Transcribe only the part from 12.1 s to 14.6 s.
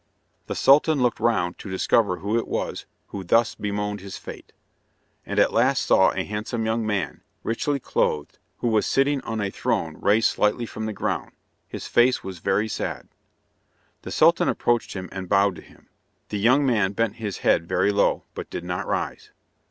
was very sad. The sultan